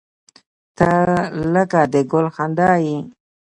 [0.77, 0.91] •ته
[1.53, 2.97] لکه د ګل خندا یې.